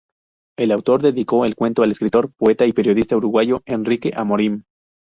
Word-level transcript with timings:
El 0.57 0.71
autor 0.71 1.03
dedicó 1.03 1.45
el 1.45 1.53
cuento 1.53 1.83
al 1.83 1.91
escritor, 1.91 2.31
poeta 2.35 2.65
y 2.65 2.73
periodista 2.73 3.15
uruguayo 3.15 3.61
Enrique 3.67 4.11
Amorim. 4.15 4.63